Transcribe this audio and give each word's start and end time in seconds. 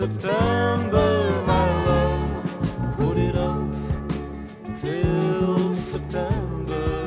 September, 0.00 1.30
my 1.46 1.84
love. 1.84 2.96
Put 2.96 3.18
it 3.18 3.36
off 3.36 3.76
till 4.74 5.74
September. 5.74 7.04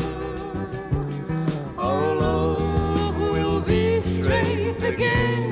Our 1.76 2.14
love 2.14 3.18
will 3.18 3.62
be 3.62 4.00
straight 4.00 4.84
again. 4.84 5.43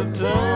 September. 0.00 0.49